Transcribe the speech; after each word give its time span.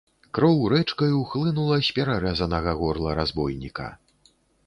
Кроў 0.35 0.61
рэчкаю 0.73 1.19
хлынула 1.33 1.77
з 1.89 1.93
перарэзанага 1.99 2.71
горла 2.81 3.09
разбойніка. 3.23 3.87